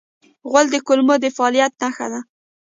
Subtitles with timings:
[0.49, 2.19] غول د کولمو د فعالیت نښه ده.